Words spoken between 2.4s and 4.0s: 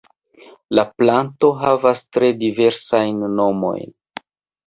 diversajn nomojn.